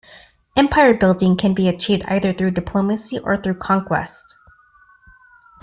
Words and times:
Empire 0.57 0.95
building 0.95 1.37
can 1.37 1.53
be 1.53 1.67
achieved 1.67 2.01
either 2.07 2.33
through 2.33 2.49
diplomacy 2.49 3.19
or 3.19 3.37
through 3.37 3.53
conquest. 3.53 4.33